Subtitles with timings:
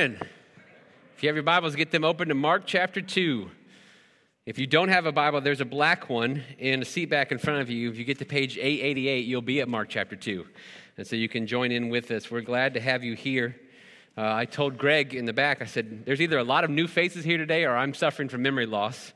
[0.00, 3.50] If you have your Bibles, get them open to Mark chapter 2.
[4.46, 7.36] If you don't have a Bible, there's a black one in a seat back in
[7.36, 7.90] front of you.
[7.90, 10.46] If you get to page 888, you'll be at Mark chapter 2.
[10.96, 12.30] And so you can join in with us.
[12.30, 13.54] We're glad to have you here.
[14.16, 16.88] Uh, I told Greg in the back, I said, there's either a lot of new
[16.88, 19.12] faces here today or I'm suffering from memory loss.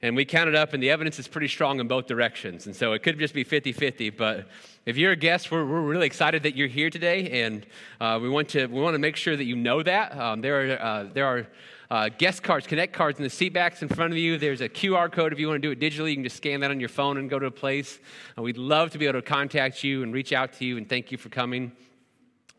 [0.00, 2.64] And we counted up, and the evidence is pretty strong in both directions.
[2.64, 4.08] And so it could just be 50 50.
[4.08, 4.48] But
[4.86, 7.42] if you're a guest, we're, we're really excited that you're here today.
[7.42, 7.66] And
[8.00, 10.16] uh, we, want to, we want to make sure that you know that.
[10.18, 11.46] Um, there are, uh, there are
[11.90, 14.36] uh, guest cards, connect cards in the seat backs in front of you.
[14.36, 16.10] There's a QR code if you want to do it digitally.
[16.10, 17.98] You can just scan that on your phone and go to a place.
[18.36, 20.86] Uh, we'd love to be able to contact you and reach out to you and
[20.86, 21.72] thank you for coming.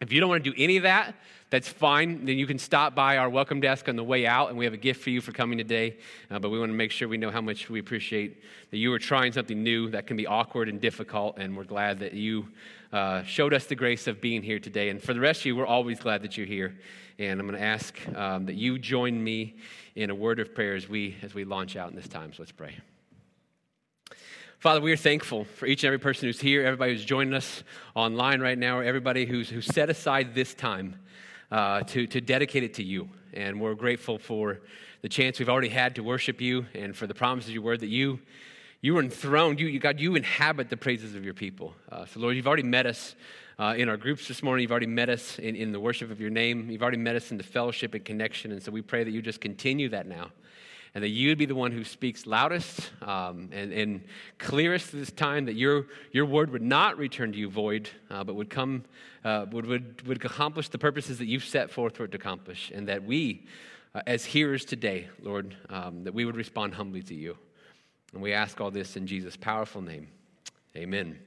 [0.02, 1.16] If you don't want to do any of that,
[1.52, 2.26] that's fine.
[2.26, 4.74] Then you can stop by our welcome desk on the way out, and we have
[4.74, 5.98] a gift for you for coming today.
[6.32, 8.92] Uh, but we want to make sure we know how much we appreciate that you
[8.92, 12.48] are trying something new that can be awkward and difficult, and we're glad that you
[12.92, 14.90] uh, showed us the grace of being here today.
[14.90, 16.76] And for the rest of you, we're always glad that you're here.
[17.20, 19.56] And I'm going to ask um, that you join me
[19.96, 22.34] in a word of prayer as we, as we launch out in this time.
[22.34, 22.76] So let's pray.
[24.60, 27.64] Father, we are thankful for each and every person who's here, everybody who's joining us
[27.94, 30.96] online right now, everybody who's, who's set aside this time
[31.52, 33.10] uh, to, to dedicate it to you.
[33.34, 34.62] And we're grateful for
[35.02, 37.82] the chance we've already had to worship you and for the promises of your word
[37.82, 38.20] that you,
[38.82, 41.74] you are enthroned, you, you, God, you inhabit the praises of your people.
[41.92, 43.16] Uh, so, Lord, you've already met us
[43.60, 44.64] uh, in our groups this morning.
[44.64, 46.70] You've already met us in, in the worship of your name.
[46.70, 48.52] You've already met us in the fellowship and connection.
[48.52, 50.32] And so we pray that you just continue that now
[50.96, 54.02] and that you'd be the one who speaks loudest um, and, and,
[54.38, 58.34] clearest this time, that your, your word would not return to you void, uh, but
[58.36, 58.86] would come,
[59.26, 62.72] uh, would, would, would accomplish the purposes that you've set forth for it to accomplish,
[62.74, 63.46] and that we,
[63.94, 67.38] uh, as hearers today, Lord, um, that we would respond humbly to you.
[68.14, 70.08] And we ask all this in Jesus' powerful name.
[70.78, 71.20] Amen.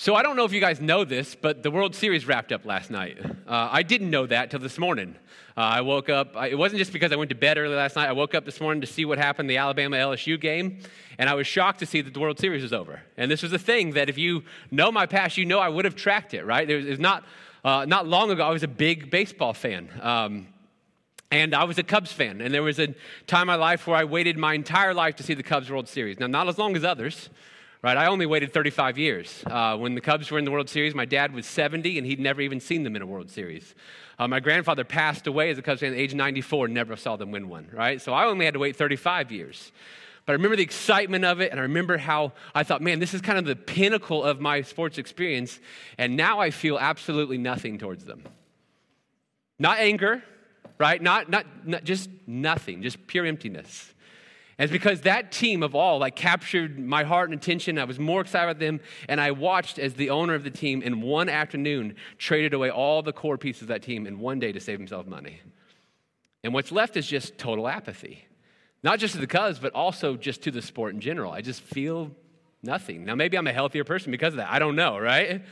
[0.00, 2.64] So I don't know if you guys know this, but the World Series wrapped up
[2.64, 3.18] last night.
[3.20, 5.16] Uh, I didn't know that till this morning.
[5.56, 7.96] Uh, I woke up, I, it wasn't just because I went to bed early last
[7.96, 8.08] night.
[8.08, 10.78] I woke up this morning to see what happened, the Alabama LSU game,
[11.18, 13.02] and I was shocked to see that the World Series was over.
[13.16, 15.84] And this was a thing that if you know my past, you know I would
[15.84, 16.70] have tracked it, right?
[16.70, 17.24] It was not,
[17.64, 19.90] uh, not long ago, I was a big baseball fan.
[20.00, 20.46] Um,
[21.32, 22.94] and I was a Cubs fan, and there was a
[23.26, 25.88] time in my life where I waited my entire life to see the Cubs World
[25.88, 26.20] Series.
[26.20, 27.30] Now, not as long as others,
[27.82, 27.96] right?
[27.96, 29.42] I only waited 35 years.
[29.46, 32.20] Uh, when the Cubs were in the World Series, my dad was 70 and he'd
[32.20, 33.74] never even seen them in a World Series.
[34.18, 37.30] Uh, my grandfather passed away as a Cubs fan at age 94, never saw them
[37.30, 38.00] win one, right?
[38.00, 39.70] So I only had to wait 35 years.
[40.26, 43.14] But I remember the excitement of it, and I remember how I thought, man, this
[43.14, 45.58] is kind of the pinnacle of my sports experience.
[45.96, 48.24] And now I feel absolutely nothing towards them.
[49.58, 50.22] Not anger,
[50.78, 51.00] right?
[51.00, 53.94] Not, not, not just nothing, just pure emptiness.
[54.58, 57.78] And it's because that team of all like captured my heart and attention.
[57.78, 60.82] I was more excited about them, and I watched as the owner of the team
[60.82, 64.50] in one afternoon traded away all the core pieces of that team in one day
[64.50, 65.40] to save himself money.
[66.42, 68.24] And what's left is just total apathy.
[68.82, 71.32] Not just to the Cubs, but also just to the sport in general.
[71.32, 72.10] I just feel
[72.62, 73.04] nothing.
[73.04, 74.50] Now, maybe I'm a healthier person because of that.
[74.50, 75.42] I don't know, right?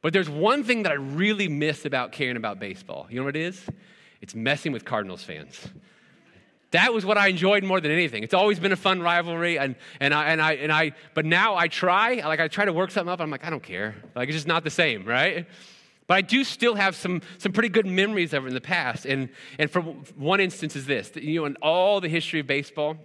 [0.00, 3.06] But there's one thing that I really miss about caring about baseball.
[3.10, 3.62] You know what it is?
[4.20, 5.68] It's messing with Cardinals fans.
[6.72, 8.22] That was what I enjoyed more than anything.
[8.22, 11.56] It's always been a fun rivalry, and, and, I, and, I, and I, but now
[11.56, 13.96] I try, like I try to work something up, I'm like, I don't care.
[14.14, 15.46] Like it's just not the same, right?
[16.06, 19.06] But I do still have some, some pretty good memories of it in the past.
[19.06, 19.28] And,
[19.58, 22.96] and for one instance is this, you know, in all the history of baseball,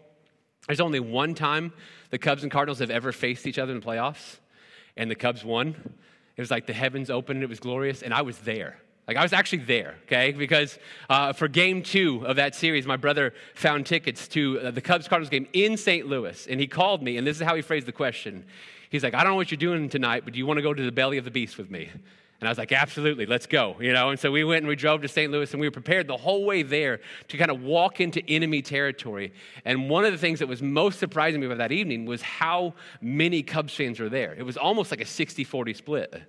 [0.68, 1.74] there's only one time
[2.10, 4.38] the Cubs and Cardinals have ever faced each other in the playoffs,
[4.96, 5.76] and the Cubs won.
[6.36, 8.80] It was like the heavens opened, it was glorious, and I was there.
[9.08, 10.32] Like, I was actually there, okay?
[10.32, 14.82] Because uh, for game two of that series, my brother found tickets to uh, the
[14.82, 16.08] Cubs Cardinals game in St.
[16.08, 16.48] Louis.
[16.48, 18.46] And he called me, and this is how he phrased the question.
[18.90, 20.74] He's like, I don't know what you're doing tonight, but do you want to go
[20.74, 21.90] to the belly of the beast with me?
[22.40, 24.10] And I was like, absolutely, let's go, you know?
[24.10, 25.32] And so we went and we drove to St.
[25.32, 28.62] Louis, and we were prepared the whole way there to kind of walk into enemy
[28.62, 29.34] territory.
[29.66, 32.74] And one of the things that was most surprising me about that evening was how
[33.02, 34.34] many Cubs fans were there.
[34.34, 36.24] It was almost like a 60 40 split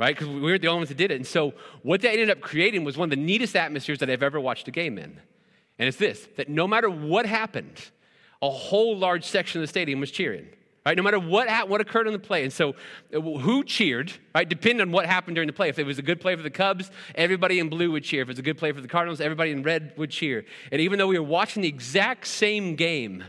[0.00, 0.16] right?
[0.16, 1.16] Because we were the only ones that did it.
[1.16, 1.52] And so
[1.82, 4.66] what that ended up creating was one of the neatest atmospheres that I've ever watched
[4.66, 5.20] a game in.
[5.78, 7.90] And it's this that no matter what happened,
[8.42, 10.48] a whole large section of the stadium was cheering.
[10.86, 12.42] Right, no matter what, what occurred in the play.
[12.42, 12.74] And so,
[13.14, 15.68] uh, who cheered, right, depending on what happened during the play.
[15.68, 18.22] If it was a good play for the Cubs, everybody in blue would cheer.
[18.22, 20.46] If it was a good play for the Cardinals, everybody in red would cheer.
[20.72, 23.22] And even though we were watching the exact same game,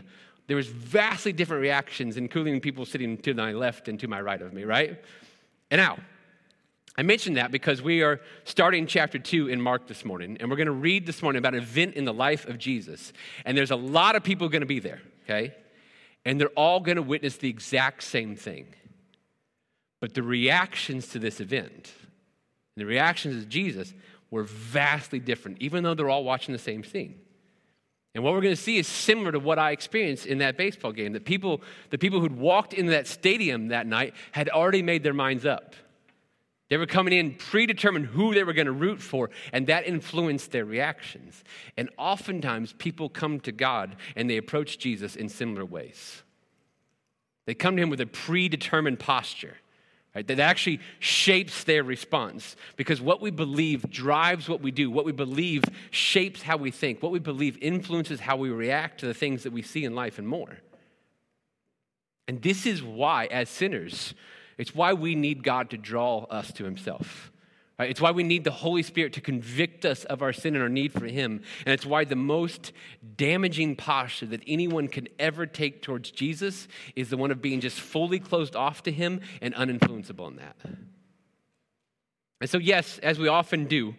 [0.46, 4.40] there was vastly different reactions, including people sitting to my left and to my right
[4.40, 4.98] of me, right?
[5.70, 5.98] And now,
[6.96, 10.56] I mentioned that because we are starting chapter 2 in Mark this morning, and we're
[10.56, 13.12] going to read this morning about an event in the life of Jesus.
[13.46, 15.54] And there's a lot of people going to be there, okay?
[16.26, 18.66] And they're all going to witness the exact same thing.
[20.00, 21.92] But the reactions to this event,
[22.76, 23.94] the reactions of Jesus,
[24.30, 27.18] were vastly different, even though they're all watching the same scene.
[28.14, 30.92] And what we're going to see is similar to what I experienced in that baseball
[30.92, 31.14] game.
[31.14, 35.14] That people, the people who'd walked into that stadium that night had already made their
[35.14, 35.74] minds up.
[36.72, 40.52] They were coming in predetermined who they were going to root for, and that influenced
[40.52, 41.44] their reactions.
[41.76, 46.22] And oftentimes, people come to God and they approach Jesus in similar ways.
[47.44, 49.58] They come to him with a predetermined posture.
[50.14, 54.90] Right, that actually shapes their response because what we believe drives what we do.
[54.90, 57.02] What we believe shapes how we think.
[57.02, 60.18] What we believe influences how we react to the things that we see in life
[60.18, 60.56] and more.
[62.26, 64.14] And this is why, as sinners,
[64.58, 67.32] it's why we need God to draw us to Himself.
[67.78, 70.68] It's why we need the Holy Spirit to convict us of our sin and our
[70.68, 71.42] need for Him.
[71.66, 72.72] And it's why the most
[73.16, 77.80] damaging posture that anyone can ever take towards Jesus is the one of being just
[77.80, 80.56] fully closed off to Him and uninfluenceable in that.
[82.40, 83.94] And so, yes, as we often do,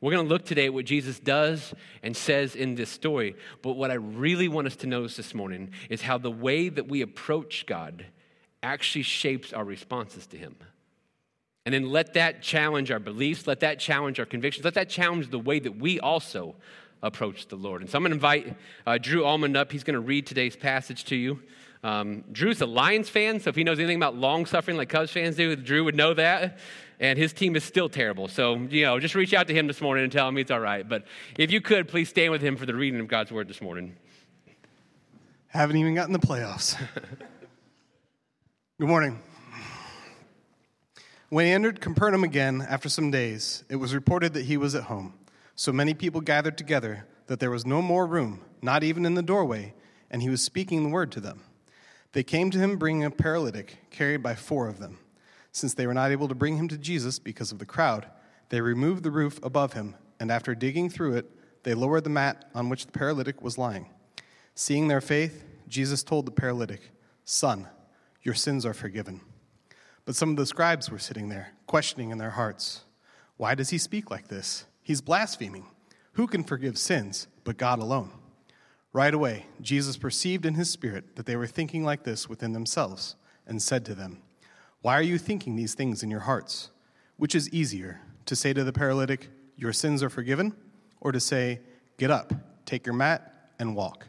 [0.00, 3.34] we're going to look today at what Jesus does and says in this story.
[3.62, 6.88] But what I really want us to notice this morning is how the way that
[6.88, 8.04] we approach God
[8.62, 10.56] actually shapes our responses to Him.
[11.64, 15.30] And then let that challenge our beliefs, let that challenge our convictions, let that challenge
[15.30, 16.54] the way that we also
[17.02, 17.80] approach the Lord.
[17.82, 18.56] And so I'm going to invite
[18.86, 19.72] uh, Drew Almond up.
[19.72, 21.40] He's going to read today's passage to you.
[21.82, 25.10] Um, Drew's a Lions fan, so if he knows anything about long suffering like Cubs
[25.10, 26.58] fans do, Drew would know that.
[26.98, 28.26] And his team is still terrible.
[28.28, 30.60] So, you know, just reach out to him this morning and tell him it's all
[30.60, 30.88] right.
[30.88, 31.04] But
[31.36, 33.96] if you could, please stand with him for the reading of God's word this morning.
[35.48, 36.80] Haven't even gotten the playoffs.
[38.78, 39.22] Good morning.
[41.30, 44.82] When he entered Capernaum again after some days, it was reported that he was at
[44.82, 45.14] home.
[45.54, 49.22] So many people gathered together that there was no more room, not even in the
[49.22, 49.72] doorway,
[50.10, 51.40] and he was speaking the word to them.
[52.12, 54.98] They came to him bringing a paralytic, carried by four of them.
[55.52, 58.04] Since they were not able to bring him to Jesus because of the crowd,
[58.50, 61.30] they removed the roof above him, and after digging through it,
[61.62, 63.88] they lowered the mat on which the paralytic was lying.
[64.54, 66.90] Seeing their faith, Jesus told the paralytic,
[67.24, 67.68] Son,
[68.26, 69.20] your sins are forgiven.
[70.04, 72.82] But some of the scribes were sitting there, questioning in their hearts,
[73.36, 74.66] Why does he speak like this?
[74.82, 75.66] He's blaspheming.
[76.14, 78.10] Who can forgive sins but God alone?
[78.92, 83.14] Right away, Jesus perceived in his spirit that they were thinking like this within themselves,
[83.46, 84.22] and said to them,
[84.82, 86.70] Why are you thinking these things in your hearts?
[87.18, 90.52] Which is easier, to say to the paralytic, Your sins are forgiven,
[91.00, 91.60] or to say,
[91.96, 92.32] Get up,
[92.64, 94.08] take your mat, and walk?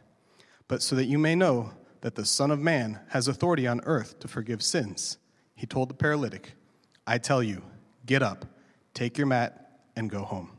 [0.67, 4.19] But so that you may know that the Son of Man has authority on earth
[4.19, 5.17] to forgive sins.
[5.55, 6.53] He told the paralytic,
[7.05, 7.63] I tell you,
[8.05, 8.45] get up,
[8.93, 10.51] take your mat, and go home.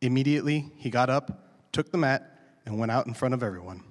[0.00, 3.82] Immediately he got up, took the mat, and went out in front of everyone.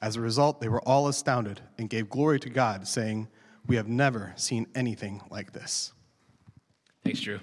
[0.00, 3.28] As a result, they were all astounded and gave glory to God, saying,
[3.66, 5.92] We have never seen anything like this.
[7.04, 7.40] Thanks, Drew.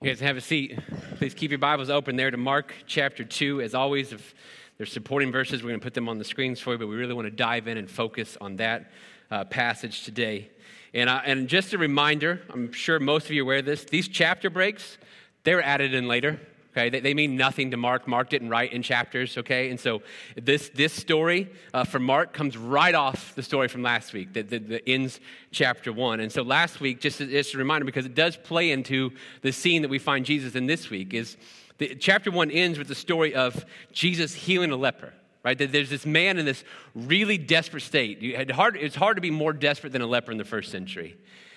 [0.00, 0.78] You guys have a seat.
[1.16, 3.62] Please keep your Bibles open there to Mark chapter 2.
[3.62, 4.32] As always, if
[4.78, 5.62] there's supporting verses.
[5.62, 7.32] We're going to put them on the screens for you, but we really want to
[7.32, 8.90] dive in and focus on that
[9.30, 10.50] uh, passage today.
[10.94, 13.84] And, uh, and just a reminder, I'm sure most of you are aware of this,
[13.84, 14.96] these chapter breaks,
[15.42, 16.40] they're added in later.
[16.72, 18.06] Okay, they, they mean nothing to Mark.
[18.06, 19.36] Mark didn't write in chapters.
[19.36, 20.02] Okay, and so
[20.36, 24.68] this this story uh, Mark comes right off the story from last week that, that,
[24.68, 25.18] that ends
[25.50, 26.20] chapter one.
[26.20, 29.10] And so last week, just just a reminder, because it does play into
[29.40, 31.36] the scene that we find Jesus in this week, is
[31.78, 35.12] the, chapter one ends with the story of Jesus healing a leper.
[35.44, 35.56] Right?
[35.56, 38.18] There's this man in this really desperate state.
[38.20, 41.16] It's hard, to be more desperate than a leper in the first century.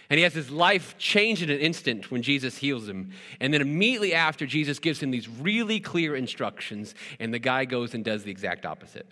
[0.10, 3.12] And he has his life changed in an instant when Jesus heals him.
[3.40, 7.94] And then immediately after, Jesus gives him these really clear instructions, and the guy goes
[7.94, 9.12] and does the exact opposite.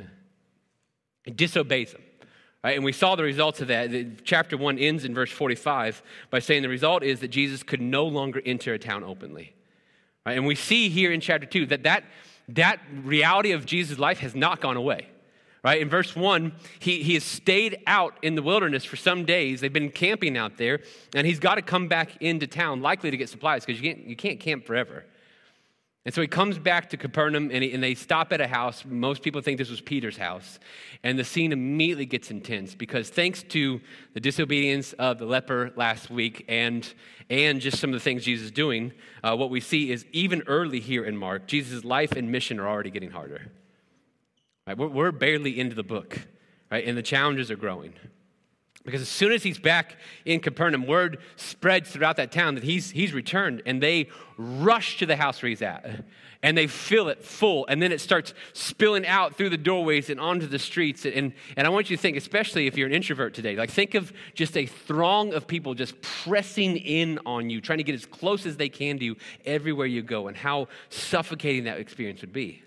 [1.23, 2.03] He disobeys him.
[2.63, 2.75] Right?
[2.75, 4.23] And we saw the results of that.
[4.23, 8.05] Chapter 1 ends in verse 45 by saying the result is that Jesus could no
[8.05, 9.55] longer enter a town openly.
[10.25, 10.37] Right?
[10.37, 12.03] And we see here in chapter 2 that, that
[12.49, 15.07] that reality of Jesus' life has not gone away.
[15.63, 15.81] Right?
[15.81, 19.59] In verse 1, he, he has stayed out in the wilderness for some days.
[19.59, 20.79] They've been camping out there,
[21.13, 24.07] and he's got to come back into town, likely to get supplies, because you can't,
[24.07, 25.05] you can't camp forever.
[26.09, 28.83] And so he comes back to Capernaum and, he, and, they stop at a house.
[28.83, 30.57] Most people think this was Peter's house.
[31.03, 33.79] And the scene immediately gets intense because, thanks to
[34.15, 36.91] the disobedience of the leper last week and,
[37.29, 38.91] and just some of the things Jesus is doing,
[39.23, 42.67] uh, what we see is even early here in Mark, Jesus' life and mission are
[42.67, 43.51] already getting harder.
[44.65, 44.75] Right?
[44.75, 46.21] We're, we're barely into the book,
[46.71, 46.87] right?
[46.87, 47.93] and the challenges are growing.
[48.85, 52.91] Because as soon as he's back in Capernaum, word spreads throughout that town that he's,
[52.91, 54.07] he's returned, and they
[54.37, 56.05] rush to the house where he's at.
[56.41, 60.21] And they fill it full, and then it starts spilling out through the doorways and
[60.21, 61.05] onto the streets.
[61.05, 63.93] And, and I want you to think, especially if you're an introvert today, like think
[63.93, 68.05] of just a throng of people just pressing in on you, trying to get as
[68.05, 72.31] close as they can to you everywhere you go, and how suffocating that experience would
[72.31, 72.63] be.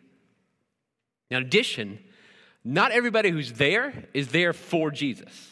[1.30, 1.99] Now, in addition,
[2.62, 5.51] not everybody who's there is there for Jesus.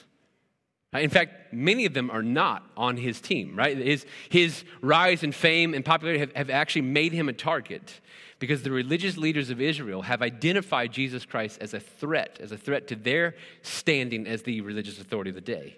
[0.92, 3.76] In fact, many of them are not on his team, right?
[3.76, 8.00] His, his rise in fame and popularity have, have actually made him a target
[8.40, 12.56] because the religious leaders of Israel have identified Jesus Christ as a threat, as a
[12.56, 15.76] threat to their standing as the religious authority of the day.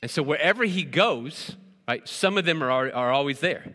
[0.00, 3.74] And so wherever he goes, right, some of them are, are always there.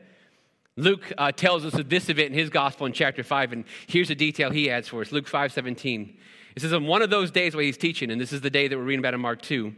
[0.78, 4.10] Luke uh, tells us of this event in his gospel in chapter 5, and here's
[4.10, 6.18] a detail he adds for us Luke 5 17.
[6.56, 8.68] It says, On one of those days while he's teaching, and this is the day
[8.68, 9.76] that we're reading about in Mark 2,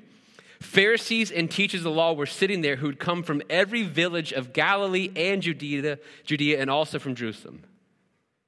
[0.62, 4.53] Pharisees and teachers of the law were sitting there who'd come from every village of
[4.53, 7.63] Galilee and Judea, Judea and also from Jerusalem.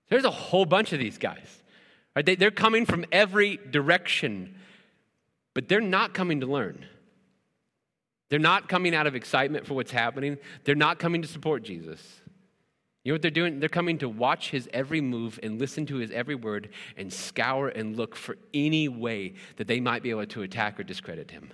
[0.09, 1.63] There's a whole bunch of these guys.
[2.15, 2.23] Right?
[2.23, 4.55] They, they're coming from every direction,
[5.55, 6.85] but they're not coming to learn.
[8.29, 10.37] They're not coming out of excitement for what's happening.
[10.65, 12.21] They're not coming to support Jesus.
[13.03, 13.59] You know what they're doing?
[13.59, 17.69] They're coming to watch his every move and listen to his every word and scour
[17.69, 21.49] and look for any way that they might be able to attack or discredit him.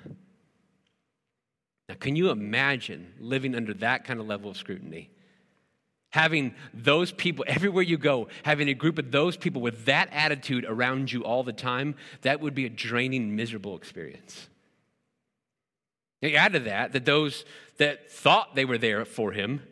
[1.89, 5.09] Now, can you imagine living under that kind of level of scrutiny?
[6.11, 10.65] Having those people, everywhere you go, having a group of those people with that attitude
[10.65, 14.47] around you all the time, that would be a draining, miserable experience.
[16.21, 17.43] Now, add to that that those
[17.77, 19.63] that thought they were there for him,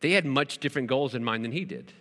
[0.00, 1.92] they had much different goals in mind than he did.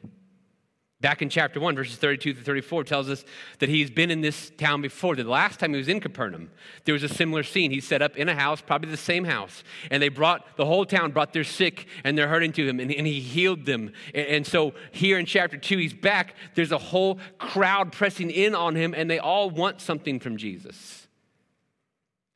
[0.99, 3.23] Back in chapter 1, verses 32 to 34, tells us
[3.59, 5.15] that he's been in this town before.
[5.15, 6.49] The last time he was in Capernaum,
[6.85, 7.69] there was a similar scene.
[7.69, 10.87] He set up in a house, probably the same house, and they brought, the whole
[10.87, 13.91] town brought their sick and their hurting to him, and, and he healed them.
[14.15, 16.33] And, and so here in chapter 2, he's back.
[16.55, 21.07] There's a whole crowd pressing in on him, and they all want something from Jesus.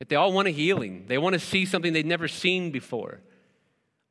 [0.08, 3.22] They all want a healing, they want to see something they've never seen before.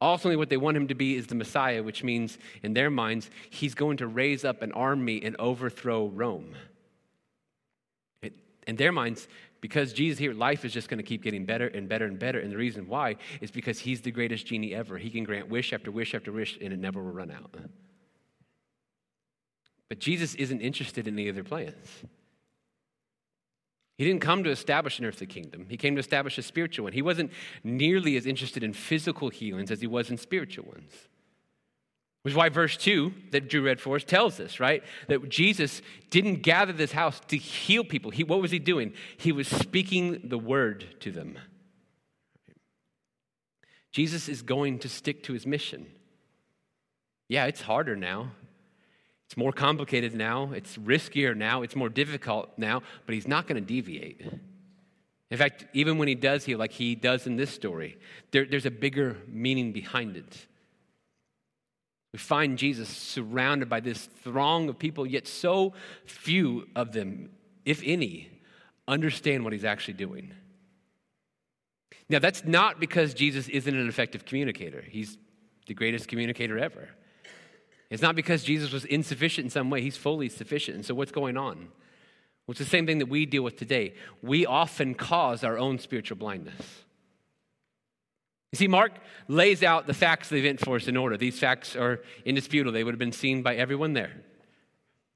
[0.01, 3.29] Ultimately, what they want him to be is the Messiah, which means, in their minds,
[3.51, 6.55] he's going to raise up an army and overthrow Rome.
[8.23, 8.33] It,
[8.65, 9.27] in their minds,
[9.61, 12.39] because Jesus here, life is just going to keep getting better and better and better.
[12.39, 14.97] And the reason why is because he's the greatest genie ever.
[14.97, 17.55] He can grant wish after wish after wish, and it never will run out.
[19.87, 21.75] But Jesus isn't interested in any of their plans.
[24.01, 25.67] He didn't come to establish an earthly kingdom.
[25.69, 26.93] He came to establish a spiritual one.
[26.93, 27.31] He wasn't
[27.63, 30.91] nearly as interested in physical healings as he was in spiritual ones.
[32.23, 34.81] Which is why verse 2 that Drew read for us tells us, right?
[35.07, 38.09] That Jesus didn't gather this house to heal people.
[38.09, 38.93] He, what was he doing?
[39.17, 41.37] He was speaking the word to them.
[43.91, 45.85] Jesus is going to stick to his mission.
[47.29, 48.31] Yeah, it's harder now.
[49.31, 53.55] It's more complicated now, it's riskier now, it's more difficult now, but he's not going
[53.55, 54.19] to deviate.
[55.29, 57.97] In fact, even when he does heal, like he does in this story,
[58.31, 60.47] there, there's a bigger meaning behind it.
[62.11, 67.29] We find Jesus surrounded by this throng of people, yet so few of them,
[67.63, 68.27] if any,
[68.85, 70.33] understand what he's actually doing.
[72.09, 75.17] Now, that's not because Jesus isn't an effective communicator, he's
[75.67, 76.89] the greatest communicator ever.
[77.91, 80.75] It's not because Jesus was insufficient in some way, he's fully sufficient.
[80.77, 81.57] And so, what's going on?
[81.57, 83.93] Well, it's the same thing that we deal with today.
[84.23, 86.85] We often cause our own spiritual blindness.
[88.51, 88.93] You see, Mark
[89.27, 91.17] lays out the facts of the event for us in order.
[91.17, 94.11] These facts are indisputable, they would have been seen by everyone there.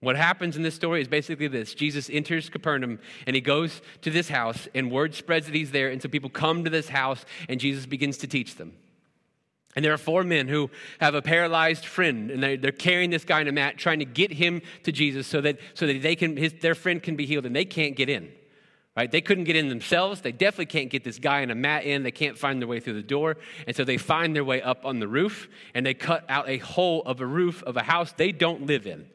[0.01, 4.11] What happens in this story is basically this Jesus enters Capernaum and he goes to
[4.11, 5.89] this house, and word spreads that he's there.
[5.89, 8.73] And so people come to this house, and Jesus begins to teach them.
[9.75, 10.69] And there are four men who
[11.01, 14.05] have a paralyzed friend, and they're, they're carrying this guy in a mat, trying to
[14.05, 17.25] get him to Jesus so that, so that they can, his, their friend can be
[17.25, 18.31] healed, and they can't get in.
[18.95, 19.11] Right?
[19.11, 20.21] They couldn't get in themselves.
[20.21, 22.03] They definitely can't get this guy in a mat in.
[22.03, 23.35] They can't find their way through the door.
[23.67, 26.59] And so they find their way up on the roof, and they cut out a
[26.59, 29.07] hole of a roof of a house they don't live in.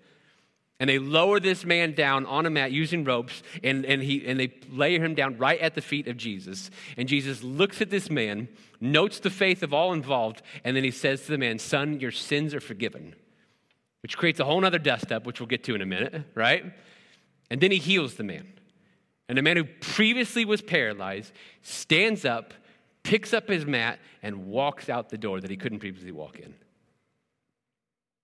[0.78, 4.38] And they lower this man down on a mat using ropes, and, and, he, and
[4.38, 6.70] they lay him down right at the feet of Jesus.
[6.98, 8.48] And Jesus looks at this man,
[8.80, 12.10] notes the faith of all involved, and then he says to the man, Son, your
[12.10, 13.14] sins are forgiven.
[14.02, 16.64] Which creates a whole other dust up, which we'll get to in a minute, right?
[17.50, 18.46] And then he heals the man.
[19.28, 21.32] And the man who previously was paralyzed
[21.62, 22.54] stands up,
[23.02, 26.54] picks up his mat, and walks out the door that he couldn't previously walk in.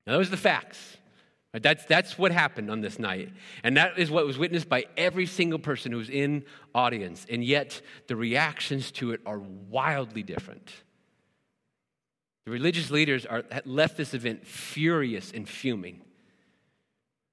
[0.06, 0.96] Now, those are the facts.
[1.62, 3.32] That's, that's what happened on this night.
[3.62, 6.44] And that is what was witnessed by every single person who was in
[6.74, 7.26] audience.
[7.30, 10.72] And yet, the reactions to it are wildly different.
[12.44, 16.02] The religious leaders are, left this event furious and fuming.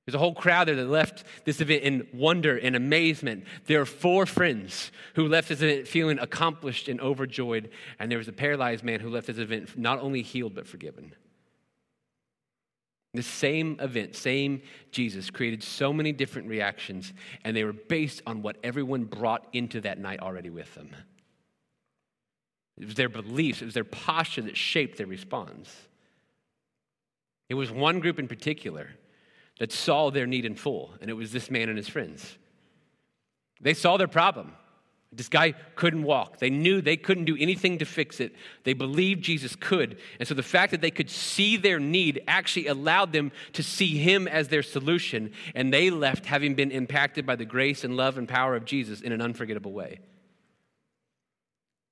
[0.06, 3.46] There's a whole crowd there that left this event in wonder and amazement.
[3.68, 7.70] There are four friends who left this event feeling accomplished and overjoyed.
[8.00, 11.14] And there was a paralyzed man who left this event not only healed, but forgiven.
[13.14, 18.42] The same event, same Jesus, created so many different reactions, and they were based on
[18.42, 20.96] what everyone brought into that night already with them.
[22.78, 25.72] It was their beliefs, it was their posture that shaped their response.
[27.50, 28.90] It was one group in particular
[29.60, 32.38] that saw their need in full, and it was this man and his friends.
[33.62, 34.54] They saw their problem.
[35.16, 36.40] This guy couldn't walk.
[36.40, 38.36] They knew they couldn't do anything to fix it.
[38.64, 40.00] They believed Jesus could.
[40.20, 43.98] And so the fact that they could see their need actually allowed them to see
[43.98, 45.32] him as their solution.
[45.54, 49.02] And they left having been impacted by the grace and love and power of Jesus
[49.02, 50.00] in an unforgettable way.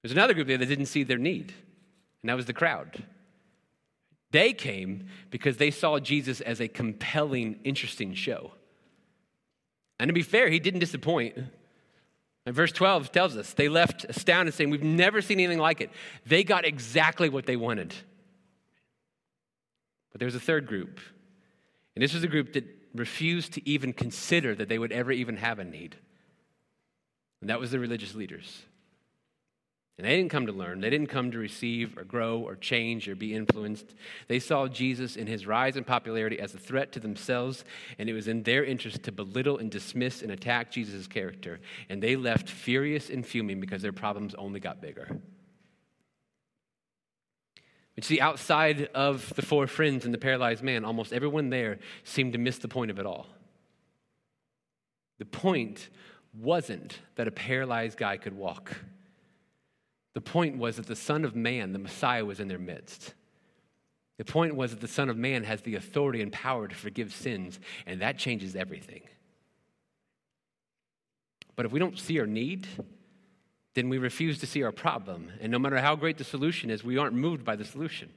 [0.01, 1.53] There's another group there that didn't see their need,
[2.21, 3.03] and that was the crowd.
[4.31, 8.53] They came because they saw Jesus as a compelling, interesting show.
[9.99, 11.37] And to be fair, he didn't disappoint.
[12.45, 15.91] And verse 12 tells us they left astounded, saying, We've never seen anything like it.
[16.25, 17.93] They got exactly what they wanted.
[20.11, 20.99] But there was a third group.
[21.95, 25.37] And this was a group that refused to even consider that they would ever even
[25.37, 25.95] have a need.
[27.41, 28.63] And that was the religious leaders.
[30.01, 30.81] And they didn't come to learn.
[30.81, 33.93] They didn't come to receive or grow or change or be influenced.
[34.27, 37.63] They saw Jesus in his rise in popularity as a threat to themselves,
[37.99, 41.59] and it was in their interest to belittle and dismiss and attack Jesus' character.
[41.87, 45.21] And they left furious and fuming because their problems only got bigger.
[47.93, 52.33] But see, outside of the four friends and the paralyzed man, almost everyone there seemed
[52.33, 53.27] to miss the point of it all.
[55.19, 55.89] The point
[56.33, 58.75] wasn't that a paralyzed guy could walk.
[60.13, 63.13] The point was that the Son of Man, the Messiah, was in their midst.
[64.17, 67.13] The point was that the Son of Man has the authority and power to forgive
[67.13, 69.01] sins, and that changes everything.
[71.55, 72.67] But if we don't see our need,
[73.73, 75.31] then we refuse to see our problem.
[75.39, 78.09] And no matter how great the solution is, we aren't moved by the solution.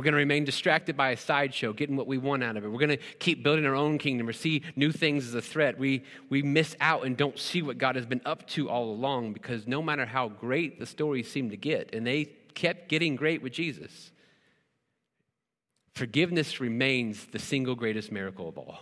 [0.00, 2.68] We're going to remain distracted by a sideshow, getting what we want out of it.
[2.68, 5.78] We're going to keep building our own kingdom or see new things as a threat.
[5.78, 9.34] We, we miss out and don't see what God has been up to all along
[9.34, 13.42] because no matter how great the stories seem to get, and they kept getting great
[13.42, 14.10] with Jesus,
[15.92, 18.78] forgiveness remains the single greatest miracle of all.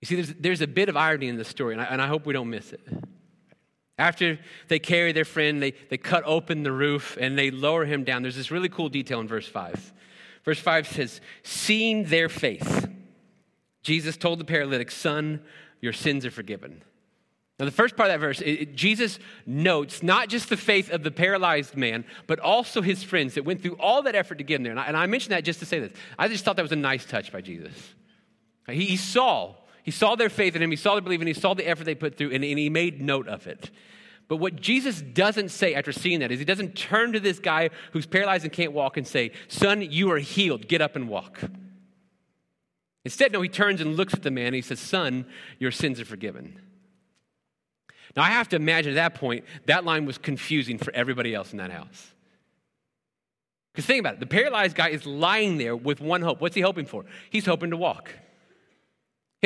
[0.00, 2.06] You see, there's, there's a bit of irony in this story, and I, and I
[2.06, 2.86] hope we don't miss it.
[3.98, 8.04] After they carry their friend, they, they cut open the roof and they lower him
[8.04, 8.22] down.
[8.22, 9.92] There's this really cool detail in verse 5.
[10.44, 12.88] Verse 5 says, Seeing their faith,
[13.82, 15.40] Jesus told the paralytic, Son,
[15.80, 16.82] your sins are forgiven.
[17.58, 20.90] Now, the first part of that verse, it, it, Jesus notes not just the faith
[20.90, 24.44] of the paralyzed man, but also his friends that went through all that effort to
[24.44, 24.72] get him there.
[24.72, 25.92] And I, and I that just to say this.
[26.18, 27.94] I just thought that was a nice touch by Jesus.
[28.68, 29.54] He, he saw
[29.86, 31.84] he saw their faith in him, he saw their belief, and he saw the effort
[31.84, 33.70] they put through, and, and he made note of it.
[34.26, 37.70] But what Jesus doesn't say after seeing that is he doesn't turn to this guy
[37.92, 40.66] who's paralyzed and can't walk and say, Son, you are healed.
[40.66, 41.40] Get up and walk.
[43.04, 45.24] Instead, no, he turns and looks at the man and he says, Son,
[45.60, 46.60] your sins are forgiven.
[48.16, 51.52] Now, I have to imagine at that point, that line was confusing for everybody else
[51.52, 52.12] in that house.
[53.72, 56.40] Because think about it the paralyzed guy is lying there with one hope.
[56.40, 57.04] What's he hoping for?
[57.30, 58.10] He's hoping to walk.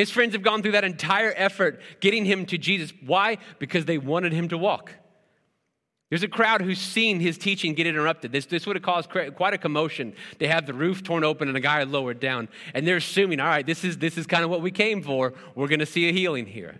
[0.01, 2.91] His friends have gone through that entire effort getting him to Jesus.
[3.05, 3.37] Why?
[3.59, 4.95] Because they wanted him to walk.
[6.09, 8.31] There's a crowd who's seen his teaching get interrupted.
[8.31, 10.15] This, this would have caused quite a commotion.
[10.39, 12.49] They have the roof torn open and a guy lowered down.
[12.73, 15.35] And they're assuming, all right, this is, this is kind of what we came for.
[15.53, 16.79] We're going to see a healing here.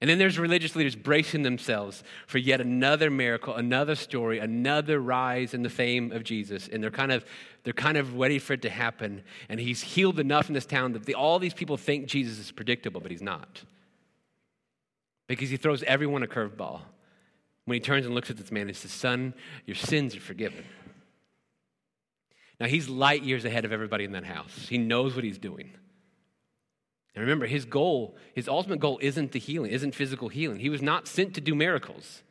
[0.00, 5.52] And then there's religious leaders bracing themselves for yet another miracle, another story, another rise
[5.52, 6.68] in the fame of Jesus.
[6.68, 7.24] And they're kind of,
[7.64, 9.22] they're kind of ready for it to happen.
[9.50, 12.50] And he's healed enough in this town that the, all these people think Jesus is
[12.50, 13.62] predictable, but he's not.
[15.26, 16.80] Because he throws everyone a curveball.
[17.66, 19.34] When he turns and looks at this man, he says, Son,
[19.66, 20.64] your sins are forgiven.
[22.58, 24.66] Now, he's light years ahead of everybody in that house.
[24.68, 25.72] He knows what he's doing.
[27.14, 30.60] And remember, his goal, his ultimate goal isn't the healing, isn't physical healing.
[30.60, 32.22] He was not sent to do miracles.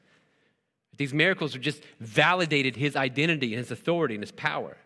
[0.98, 4.78] These miracles are just validated his identity and his authority and his power.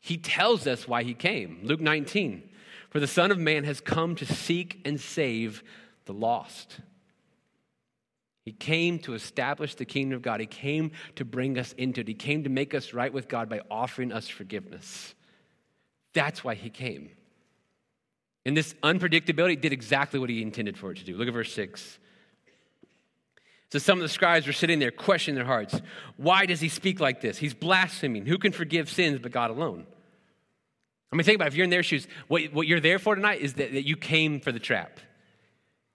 [0.00, 1.60] He tells us why he came.
[1.62, 2.48] Luke 19.
[2.90, 5.62] For the Son of Man has come to seek and save
[6.06, 6.80] the lost.
[8.44, 10.40] He came to establish the kingdom of God.
[10.40, 12.08] He came to bring us into it.
[12.08, 15.14] He came to make us right with God by offering us forgiveness.
[16.14, 17.10] That's why he came.
[18.46, 21.16] And this unpredictability did exactly what he intended for it to do.
[21.16, 21.98] Look at verse 6.
[23.70, 25.80] So some of the scribes were sitting there questioning their hearts.
[26.16, 27.38] Why does he speak like this?
[27.38, 28.26] He's blaspheming.
[28.26, 29.86] Who can forgive sins but God alone?
[31.12, 31.52] I mean, think about it.
[31.52, 33.96] if you're in their shoes, what, what you're there for tonight is that, that you
[33.96, 34.98] came for the trap.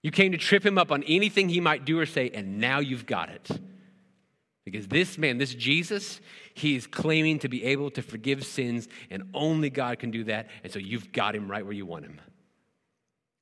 [0.03, 2.79] You came to trip him up on anything he might do or say, and now
[2.79, 3.49] you've got it.
[4.63, 6.21] Because this man, this Jesus,
[6.53, 10.47] he is claiming to be able to forgive sins, and only God can do that.
[10.63, 12.19] And so you've got him right where you want him.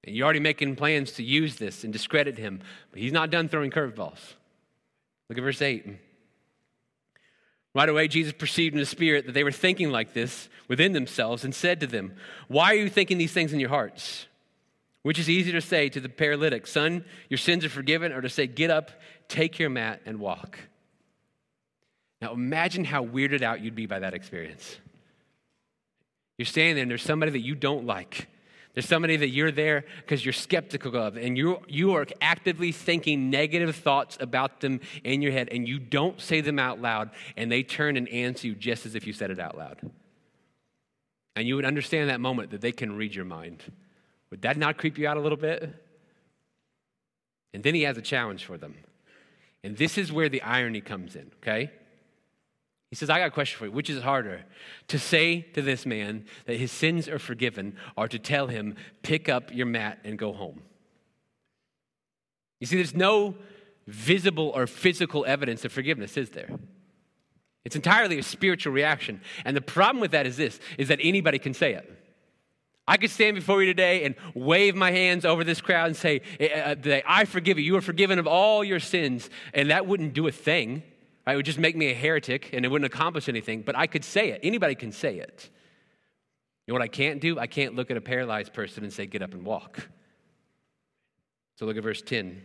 [0.03, 2.61] And you're already making plans to use this and discredit him,
[2.91, 4.33] but he's not done throwing curveballs.
[5.29, 5.97] Look at verse 8.
[7.75, 11.43] Right away, Jesus perceived in the spirit that they were thinking like this within themselves
[11.43, 12.13] and said to them,
[12.47, 14.27] Why are you thinking these things in your hearts?
[15.01, 18.29] Which is easier to say to the paralytic, Son, your sins are forgiven, or to
[18.29, 18.91] say, Get up,
[19.27, 20.59] take your mat, and walk?
[22.21, 24.77] Now imagine how weirded out you'd be by that experience.
[26.37, 28.27] You're standing there and there's somebody that you don't like.
[28.73, 33.29] There's somebody that you're there because you're skeptical of, and you, you are actively thinking
[33.29, 37.51] negative thoughts about them in your head, and you don't say them out loud, and
[37.51, 39.79] they turn and answer you just as if you said it out loud.
[41.35, 43.63] And you would understand that moment that they can read your mind.
[44.31, 45.71] Would that not creep you out a little bit?
[47.53, 48.73] And then he has a challenge for them.
[49.63, 51.71] And this is where the irony comes in, okay?
[52.93, 53.71] He says, I got a question for you.
[53.71, 54.43] Which is harder?
[54.89, 59.27] To say to this man that his sins are forgiven or to tell him, pick
[59.27, 60.61] up your mat and go home?
[62.59, 63.33] You see, there's no
[63.87, 66.51] visible or physical evidence of forgiveness, is there?
[67.65, 69.21] It's entirely a spiritual reaction.
[69.43, 71.91] And the problem with that is this is that anybody can say it.
[72.87, 76.21] I could stand before you today and wave my hands over this crowd and say,
[76.39, 77.65] eh, eh, I forgive you.
[77.65, 79.31] You are forgiven of all your sins.
[79.51, 80.83] And that wouldn't do a thing.
[81.25, 81.33] Right?
[81.33, 84.03] It would just make me a heretic and it wouldn't accomplish anything, but I could
[84.03, 84.41] say it.
[84.43, 85.49] Anybody can say it.
[86.65, 87.39] You know what I can't do?
[87.39, 89.87] I can't look at a paralyzed person and say, get up and walk.
[91.55, 92.41] So look at verse 10.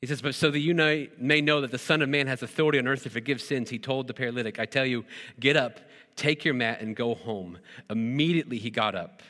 [0.00, 2.78] He says, But so that you may know that the Son of Man has authority
[2.78, 5.04] on earth to forgive sins, he told the paralytic, I tell you,
[5.38, 5.78] get up,
[6.16, 7.58] take your mat, and go home.
[7.88, 9.22] Immediately he got up,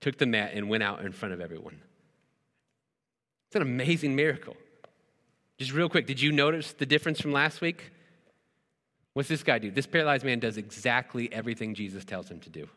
[0.00, 1.80] took the mat, and went out in front of everyone.
[3.46, 4.56] It's an amazing miracle.
[5.58, 7.92] Just real quick, did you notice the difference from last week?
[9.12, 9.70] What's this guy do?
[9.70, 12.68] This paralyzed man does exactly everything Jesus tells him to do.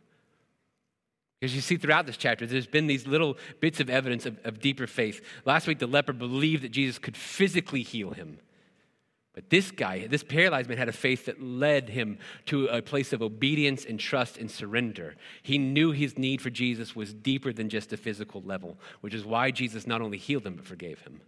[1.40, 4.60] Because you see throughout this chapter, there's been these little bits of evidence of, of,
[4.60, 5.22] deeper faith.
[5.46, 8.40] Last week, the leper believed that Jesus could physically heal him.
[9.34, 13.13] But this guy, this paralyzed man, had a faith that led him to a place
[13.13, 15.16] of obedience and trust and surrender.
[15.44, 19.24] He knew his need for Jesus was deeper than just a physical level, which is
[19.24, 21.22] why Jesus not only healed him, but forgave him.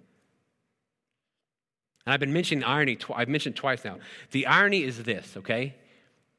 [2.09, 3.99] And I've been mentioning irony, tw- I've mentioned twice now.
[4.31, 5.75] The irony is this, okay?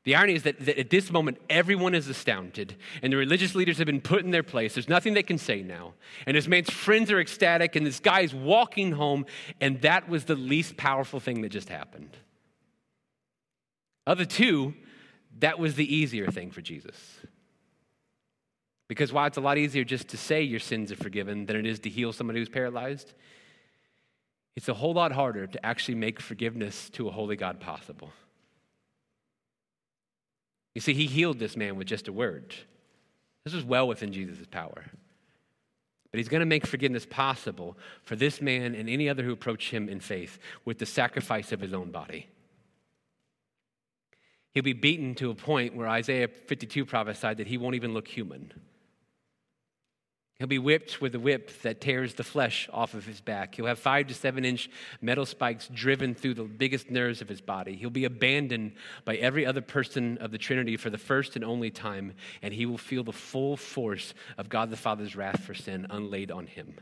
[0.02, 3.78] The irony is that, that, at this moment, everyone is astounded, and the religious leaders
[3.78, 4.74] have been put in their place.
[4.74, 5.94] There's nothing they can say now.
[6.26, 9.26] And this man's friends are ecstatic, and this guy is walking home,
[9.60, 12.16] and that was the least powerful thing that just happened.
[14.08, 14.74] Of the two,
[15.38, 16.96] that was the easier thing for Jesus.
[18.88, 21.64] Because while it's a lot easier just to say your sins are forgiven than it
[21.64, 23.14] is to heal somebody who's paralyzed,
[24.60, 28.12] it's a whole lot harder to actually make forgiveness to a holy God possible.
[30.74, 32.54] You see, he healed this man with just a word.
[33.46, 34.84] This was well within Jesus' power.
[36.10, 39.70] But he's going to make forgiveness possible for this man and any other who approach
[39.70, 42.28] him in faith with the sacrifice of his own body.
[44.52, 48.08] He'll be beaten to a point where Isaiah 52 prophesied that he won't even look
[48.08, 48.52] human.
[50.40, 53.54] He'll be whipped with a whip that tears the flesh off of his back.
[53.54, 54.70] He'll have five to seven inch
[55.02, 57.76] metal spikes driven through the biggest nerves of his body.
[57.76, 58.72] He'll be abandoned
[59.04, 62.64] by every other person of the Trinity for the first and only time, and he
[62.64, 66.72] will feel the full force of God the Father's wrath for sin unlaid on him.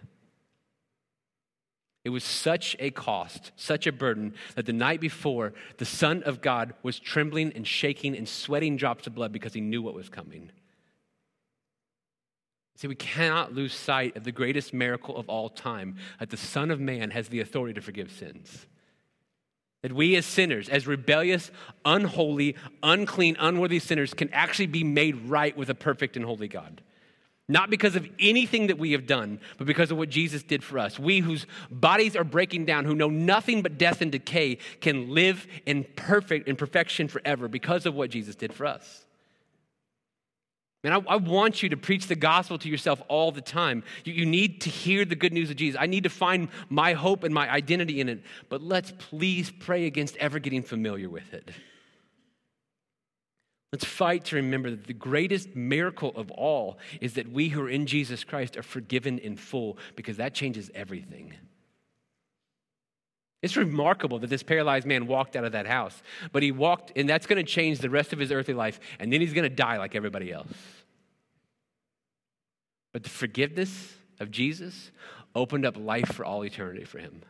[2.04, 6.40] It was such a cost, such a burden, that the night before, the Son of
[6.40, 10.08] God was trembling and shaking and sweating drops of blood because he knew what was
[10.08, 10.52] coming.
[12.78, 16.70] See, we cannot lose sight of the greatest miracle of all time that the Son
[16.70, 18.68] of Man has the authority to forgive sins.
[19.82, 21.50] That we as sinners, as rebellious,
[21.84, 26.80] unholy, unclean, unworthy sinners, can actually be made right with a perfect and holy God.
[27.48, 30.78] Not because of anything that we have done, but because of what Jesus did for
[30.78, 31.00] us.
[31.00, 35.48] We whose bodies are breaking down, who know nothing but death and decay, can live
[35.66, 39.04] in perfect in perfection forever because of what Jesus did for us.
[40.84, 43.82] Man, I, I, want you to preach the gospel to yourself all the time.
[44.04, 45.78] You, you need to hear the good news of Jesus.
[45.80, 48.22] I need to find my hope and my identity in it.
[48.48, 51.50] But let's please pray against ever getting familiar with it.
[53.72, 57.68] Let's fight to remember that the greatest miracle of all is that we who are
[57.68, 61.34] in Jesus Christ are forgiven in full because that changes everything.
[63.40, 67.08] It's remarkable that this paralyzed man walked out of that house, but he walked, and
[67.08, 69.54] that's going to change the rest of his earthly life, and then he's going to
[69.54, 70.52] die like everybody else.
[72.92, 74.90] But the forgiveness of Jesus
[75.34, 77.22] opened up life for all eternity for him.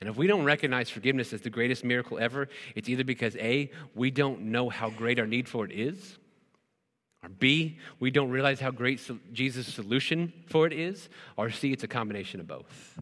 [0.00, 3.70] And if we don't recognize forgiveness as the greatest miracle ever, it's either because A,
[3.94, 6.18] we don't know how great our need for it is,
[7.22, 11.84] or B, we don't realize how great Jesus' solution for it is, or C, it's
[11.84, 12.98] a combination of both.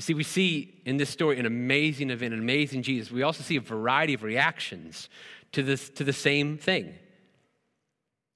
[0.00, 3.12] You see, we see in this story an amazing event, an amazing Jesus.
[3.12, 5.10] We also see a variety of reactions
[5.52, 6.94] to, this, to the same thing.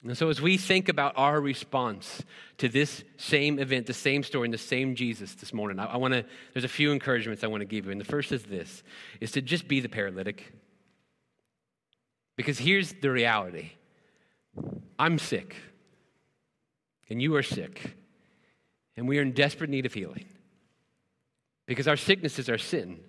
[0.02, 2.22] And so, as we think about our response
[2.58, 5.96] to this same event, the same story, and the same Jesus this morning, I, I
[5.96, 7.92] want to, there's a few encouragements I want to give you.
[7.92, 8.82] And the first is this,
[9.22, 10.52] is to just be the paralytic.
[12.36, 13.70] Because here's the reality
[14.98, 15.56] I'm sick,
[17.08, 17.96] and you are sick,
[18.98, 20.26] and we are in desperate need of healing.
[21.66, 23.00] Because our sickness is our sin.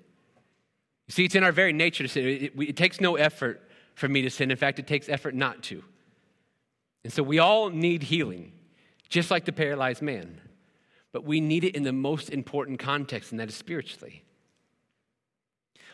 [1.08, 2.26] You see, it's in our very nature to sin.
[2.26, 4.52] It, it, it takes no effort for me to sin.
[4.52, 5.84] In fact, it takes effort not to.
[7.04, 8.52] And so we all need healing,
[9.10, 10.42] just like the paralyzed man.
[11.12, 14.24] But we need it in the most important context, and that is spiritually.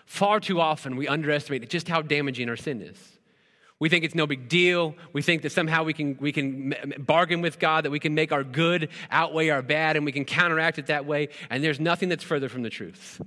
[0.06, 3.19] Far too often, we underestimate just how damaging our sin is.
[3.82, 4.94] We think it's no big deal.
[5.12, 8.32] We think that somehow we can, we can bargain with God, that we can make
[8.32, 11.30] our good outweigh our bad, and we can counteract it that way.
[11.50, 13.20] And there's nothing that's further from the truth.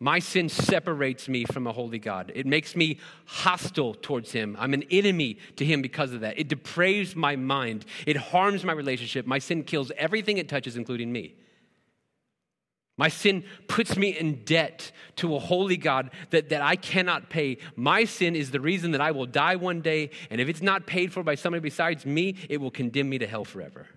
[0.00, 2.32] My sin separates me from a holy God.
[2.34, 4.56] It makes me hostile towards Him.
[4.58, 6.38] I'm an enemy to Him because of that.
[6.38, 7.84] It depraves my mind.
[8.06, 9.26] It harms my relationship.
[9.26, 11.34] My sin kills everything it touches, including me.
[13.02, 17.58] My sin puts me in debt to a holy God that, that I cannot pay.
[17.74, 20.86] My sin is the reason that I will die one day, and if it's not
[20.86, 23.88] paid for by somebody besides me, it will condemn me to hell forever.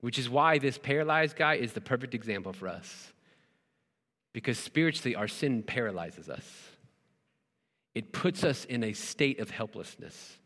[0.00, 3.12] Which is why this paralyzed guy is the perfect example for us.
[4.32, 6.50] Because spiritually, our sin paralyzes us,
[7.94, 10.36] it puts us in a state of helplessness.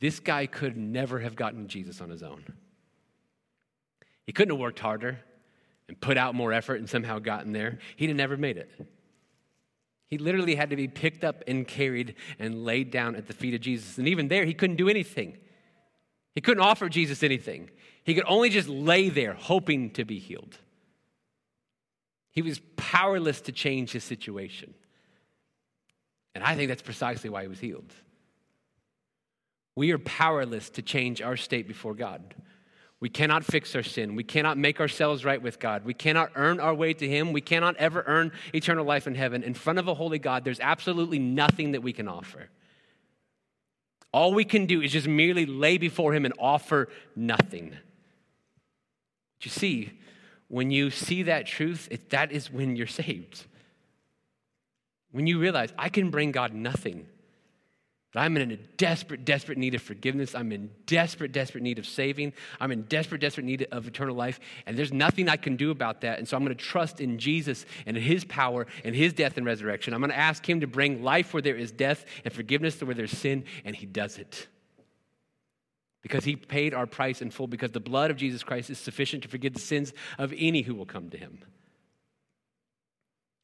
[0.00, 2.44] This guy could never have gotten Jesus on his own.
[4.26, 5.20] He couldn't have worked harder
[5.88, 7.78] and put out more effort and somehow gotten there.
[7.96, 8.70] He'd have never made it.
[10.08, 13.54] He literally had to be picked up and carried and laid down at the feet
[13.54, 13.98] of Jesus.
[13.98, 15.36] And even there, he couldn't do anything.
[16.34, 17.70] He couldn't offer Jesus anything.
[18.04, 20.58] He could only just lay there hoping to be healed.
[22.30, 24.74] He was powerless to change his situation.
[26.34, 27.92] And I think that's precisely why he was healed.
[29.74, 32.34] We are powerless to change our state before God.
[32.98, 34.14] We cannot fix our sin.
[34.14, 35.84] We cannot make ourselves right with God.
[35.84, 37.32] We cannot earn our way to Him.
[37.32, 39.42] We cannot ever earn eternal life in heaven.
[39.42, 42.48] In front of a holy God, there's absolutely nothing that we can offer.
[44.12, 47.70] All we can do is just merely lay before Him and offer nothing.
[47.70, 49.92] But you see,
[50.48, 53.44] when you see that truth, it, that is when you're saved.
[55.10, 57.06] When you realize, I can bring God nothing,
[58.18, 60.34] I'm in a desperate, desperate need of forgiveness.
[60.34, 62.32] I'm in desperate, desperate need of saving.
[62.60, 64.40] I'm in desperate, desperate need of eternal life.
[64.66, 66.18] And there's nothing I can do about that.
[66.18, 69.36] And so I'm going to trust in Jesus and in his power and his death
[69.36, 69.92] and resurrection.
[69.92, 72.94] I'm going to ask him to bring life where there is death and forgiveness where
[72.94, 74.46] there's sin, and he does it
[76.06, 79.24] because he paid our price in full, because the blood of Jesus Christ is sufficient
[79.24, 81.40] to forgive the sins of any who will come to him.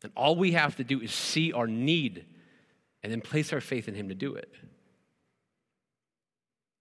[0.05, 2.25] And all we have to do is see our need
[3.03, 4.49] and then place our faith in him to do it.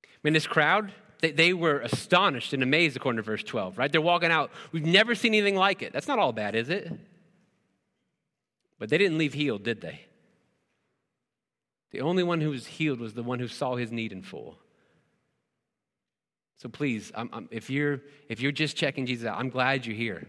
[0.03, 3.91] I mean, this crowd, they, they were astonished and amazed, according to verse 12, right?
[3.91, 4.51] They're walking out.
[4.71, 5.93] We've never seen anything like it.
[5.93, 6.91] That's not all bad, is it?
[8.77, 10.01] But they didn't leave healed, did they?
[11.91, 14.57] The only one who was healed was the one who saw his need in full.
[16.57, 19.95] So please, I'm, I'm, if, you're, if you're just checking Jesus out, I'm glad you're
[19.95, 20.27] here.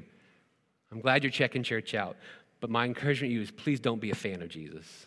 [0.90, 2.16] I'm glad you're checking church out.
[2.61, 5.07] But my encouragement to you is please don't be a fan of Jesus.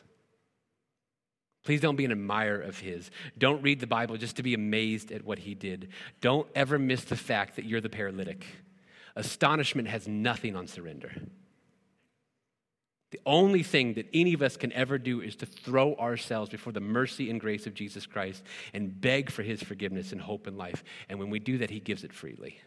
[1.65, 3.09] Please don't be an admirer of his.
[3.37, 5.89] Don't read the Bible just to be amazed at what he did.
[6.21, 8.45] Don't ever miss the fact that you're the paralytic.
[9.15, 11.11] Astonishment has nothing on surrender.
[13.09, 16.73] The only thing that any of us can ever do is to throw ourselves before
[16.73, 20.57] the mercy and grace of Jesus Christ and beg for his forgiveness and hope in
[20.57, 20.83] life.
[21.09, 22.59] And when we do that, he gives it freely.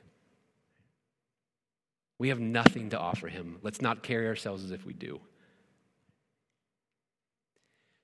[2.19, 3.59] We have nothing to offer him.
[3.63, 5.21] Let's not carry ourselves as if we do.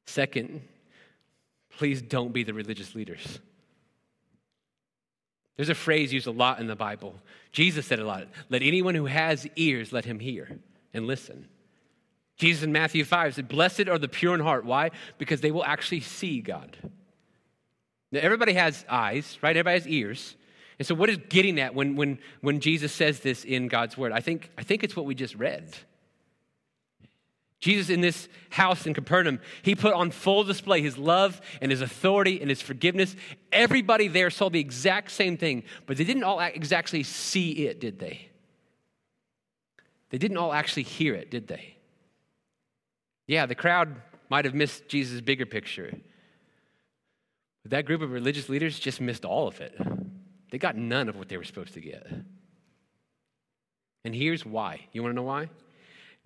[0.06, 0.60] Second,
[1.78, 3.38] please don't be the religious leaders.
[5.56, 7.14] There's a phrase used a lot in the Bible.
[7.52, 8.26] Jesus said a lot.
[8.48, 10.58] Let anyone who has ears let him hear
[10.92, 11.48] and listen.
[12.36, 14.64] Jesus in Matthew 5 said, Blessed are the pure in heart.
[14.64, 14.90] Why?
[15.18, 16.76] Because they will actually see God.
[18.10, 19.56] Now, everybody has eyes, right?
[19.56, 20.36] Everybody has ears.
[20.78, 24.10] And so, what is getting at when, when, when Jesus says this in God's word?
[24.10, 25.72] I think, I think it's what we just read.
[27.64, 31.80] Jesus, in this house in Capernaum, he put on full display his love and his
[31.80, 33.16] authority and his forgiveness.
[33.50, 37.98] Everybody there saw the exact same thing, but they didn't all exactly see it, did
[37.98, 38.28] they?
[40.10, 41.76] They didn't all actually hear it, did they?
[43.26, 43.96] Yeah, the crowd
[44.28, 45.90] might have missed Jesus' bigger picture.
[47.62, 49.74] But that group of religious leaders just missed all of it.
[50.50, 52.06] They got none of what they were supposed to get.
[54.04, 54.80] And here's why.
[54.92, 55.48] You want to know why?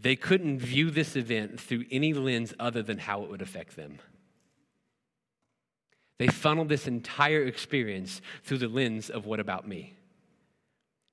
[0.00, 3.98] They couldn't view this event through any lens other than how it would affect them.
[6.18, 9.94] They funneled this entire experience through the lens of what about me?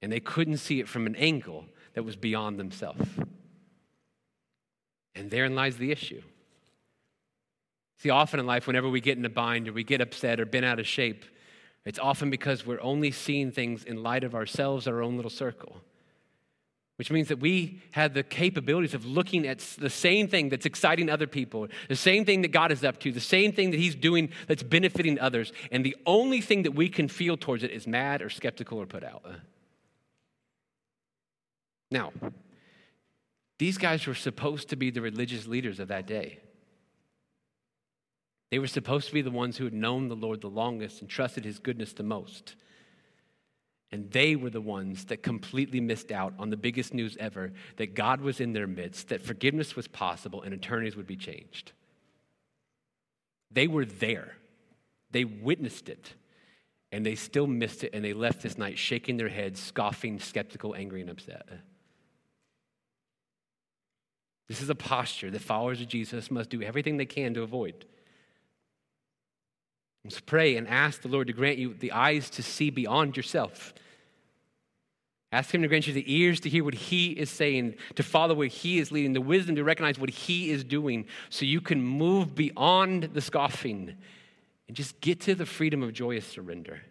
[0.02, 3.08] And they couldn't see it from an angle that was beyond themselves.
[5.16, 6.22] And therein lies the issue.
[8.00, 10.46] See, often in life, whenever we get in a bind or we get upset or
[10.46, 11.24] bent out of shape,
[11.86, 15.82] it's often because we're only seeing things in light of ourselves, our own little circle
[16.98, 21.10] which means that we have the capabilities of looking at the same thing that's exciting
[21.10, 23.96] other people, the same thing that God is up to, the same thing that He's
[23.96, 27.86] doing that's benefiting others, and the only thing that we can feel towards it is
[27.86, 29.22] mad or skeptical or put out.
[29.26, 29.34] Uh.
[31.92, 32.14] Now,
[33.58, 36.40] these guys were supposed to be the religious leaders of that day.
[38.52, 41.10] They were supposed to be the ones who had known the Lord the longest and
[41.10, 42.56] trusted His goodness the most.
[43.92, 47.94] And they were the ones that completely missed out on the biggest news ever that
[47.94, 51.72] God was in their midst, that forgiveness was possible, and attorneys would be changed.
[53.52, 54.36] They were there,
[55.12, 56.14] they witnessed it,
[56.92, 60.76] and they still missed it, and they left this night shaking their heads, scoffing, skeptical,
[60.76, 61.48] angry, and upset.
[64.48, 67.86] This is a posture that followers of Jesus must do everything they can to avoid.
[70.06, 73.74] Let's pray and ask the Lord to grant you the eyes to see beyond yourself.
[75.32, 78.36] Ask Him to grant you the ears to hear what He is saying, to follow
[78.36, 81.82] where He is leading, the wisdom to recognize what He is doing, so you can
[81.82, 83.96] move beyond the scoffing
[84.68, 86.84] and just get to the freedom of joyous surrender.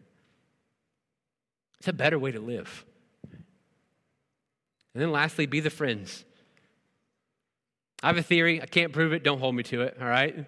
[1.78, 2.84] It's a better way to live.
[3.32, 6.24] And then lastly, be the friends.
[8.02, 8.60] I have a theory.
[8.60, 9.22] I can't prove it.
[9.22, 10.46] Don't hold me to it, all right?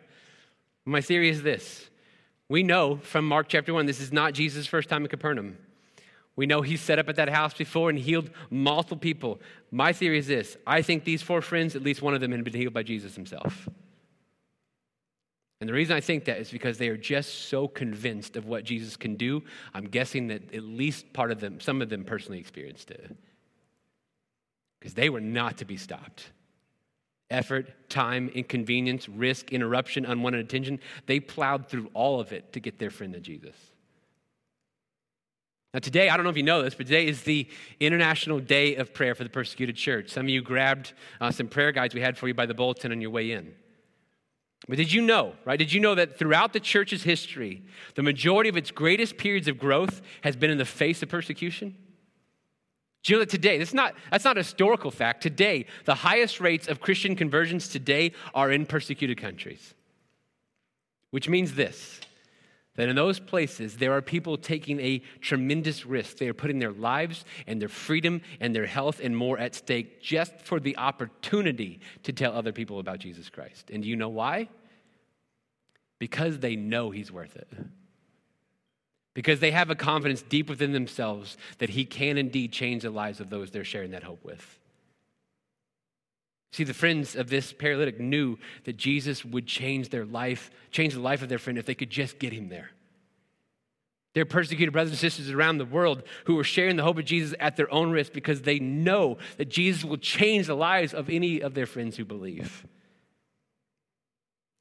[0.84, 1.88] My theory is this
[2.48, 5.58] we know from Mark chapter 1, this is not Jesus' first time in Capernaum.
[6.36, 9.40] We know he set up at that house before and healed multiple people.
[9.70, 12.44] My theory is this I think these four friends, at least one of them, had
[12.44, 13.68] been healed by Jesus himself.
[15.58, 18.64] And the reason I think that is because they are just so convinced of what
[18.64, 19.42] Jesus can do.
[19.72, 23.16] I'm guessing that at least part of them, some of them personally experienced it.
[24.78, 26.30] Because they were not to be stopped
[27.30, 30.80] effort, time, inconvenience, risk, interruption, unwanted attention.
[31.06, 33.56] They plowed through all of it to get their friend to Jesus.
[35.74, 37.46] Now, today, I don't know if you know this, but today is the
[37.80, 40.08] International Day of Prayer for the Persecuted Church.
[40.10, 42.92] Some of you grabbed uh, some prayer guides we had for you by the bulletin
[42.92, 43.52] on your way in.
[44.68, 45.58] But did you know, right?
[45.58, 47.62] Did you know that throughout the church's history,
[47.94, 51.76] the majority of its greatest periods of growth has been in the face of persecution?
[53.06, 55.22] Do you know that today, that's not, that's not a historical fact.
[55.22, 59.74] Today, the highest rates of Christian conversions today are in persecuted countries.
[61.12, 62.00] Which means this
[62.74, 66.16] that in those places, there are people taking a tremendous risk.
[66.16, 70.02] They are putting their lives and their freedom and their health and more at stake
[70.02, 73.70] just for the opportunity to tell other people about Jesus Christ.
[73.70, 74.48] And do you know why?
[76.00, 77.48] Because they know He's worth it
[79.16, 83.18] because they have a confidence deep within themselves that He can indeed change the lives
[83.18, 84.58] of those they're sharing that hope with.
[86.52, 91.00] See, the friends of this paralytic knew that Jesus would change their life, change the
[91.00, 92.72] life of their friend if they could just get him there.
[94.12, 97.34] They're persecuted brothers and sisters around the world who are sharing the hope of Jesus
[97.40, 101.40] at their own risk because they know that Jesus will change the lives of any
[101.40, 102.66] of their friends who believe.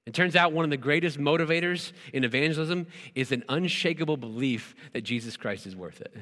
[0.06, 5.02] It turns out one of the greatest motivators in evangelism is an unshakable belief that
[5.02, 6.16] Jesus Christ is worth it.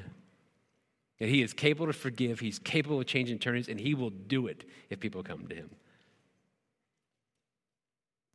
[1.19, 4.47] That he is capable to forgive, he's capable of changing turns, and he will do
[4.47, 5.69] it if people come to him.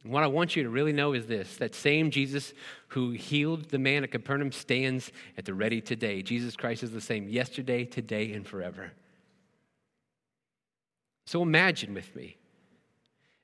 [0.04, 2.54] And what I want you to really know is this that same Jesus
[2.88, 6.22] who healed the man at Capernaum stands at the ready today.
[6.22, 8.92] Jesus Christ is the same yesterday, today, and forever.
[11.26, 12.36] So imagine with me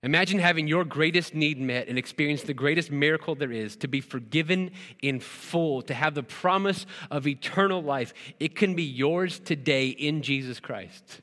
[0.04, 4.02] Imagine having your greatest need met and experience the greatest miracle there is to be
[4.02, 8.12] forgiven in full, to have the promise of eternal life.
[8.38, 11.22] It can be yours today in Jesus Christ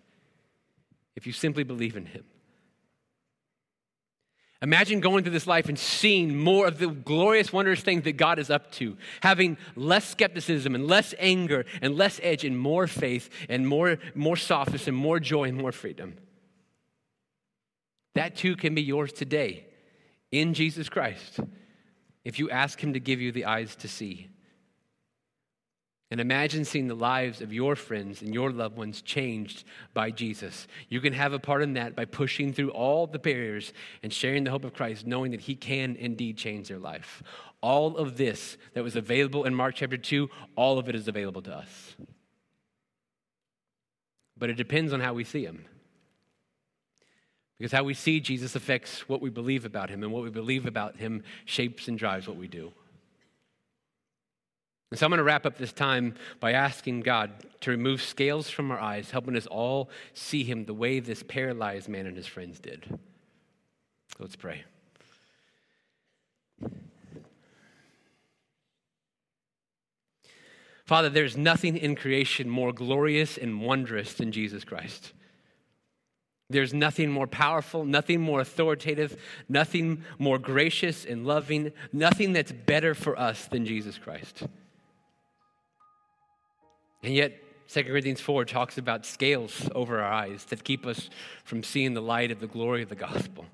[1.16, 2.24] if you simply believe in Him.
[4.64, 8.40] Imagine going through this life and seeing more of the glorious, wondrous things that God
[8.40, 13.30] is up to, having less skepticism and less anger and less edge and more faith
[13.48, 16.16] and more, more softness and more joy and more freedom.
[18.16, 19.66] That too can be yours today
[20.32, 21.40] in Jesus Christ
[22.24, 24.28] if you ask Him to give you the eyes to see.
[26.12, 30.68] And imagine seeing the lives of your friends and your loved ones changed by Jesus.
[30.90, 33.72] You can have a part in that by pushing through all the barriers
[34.04, 37.24] and sharing the hope of Christ, knowing that He can indeed change their life.
[37.62, 41.44] All of this that was available in Mark chapter 2, all of it is available
[41.44, 41.96] to us.
[44.38, 45.64] But it depends on how we see Him.
[47.62, 50.66] Because how we see Jesus affects what we believe about Him, and what we believe
[50.66, 52.74] about Him shapes and drives what we do.
[54.90, 58.50] And so I'm going to wrap up this time by asking God to remove scales
[58.50, 62.26] from our eyes, helping us all see him the way this paralyzed man and his
[62.26, 63.00] friends did.
[64.18, 64.64] Let's pray.
[70.84, 75.14] Father, there's nothing in creation more glorious and wondrous than Jesus Christ.
[76.52, 82.94] There's nothing more powerful, nothing more authoritative, nothing more gracious and loving, nothing that's better
[82.94, 84.44] for us than Jesus Christ.
[87.04, 87.34] And yet,
[87.70, 91.10] 2 Corinthians 4 talks about scales over our eyes that keep us
[91.46, 93.46] from seeing the light of the glory of the gospel.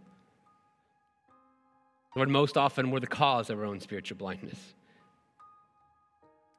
[2.15, 4.57] Lord, most often we're the cause of our own spiritual blindness.